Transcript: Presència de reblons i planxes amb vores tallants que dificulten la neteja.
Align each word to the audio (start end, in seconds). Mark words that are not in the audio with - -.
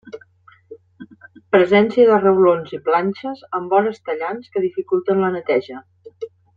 Presència 1.55 2.07
de 2.09 2.17
reblons 2.23 2.73
i 2.77 2.81
planxes 2.89 3.47
amb 3.61 3.77
vores 3.79 4.03
tallants 4.11 4.53
que 4.57 4.67
dificulten 4.69 5.27
la 5.27 5.35
neteja. 5.41 5.89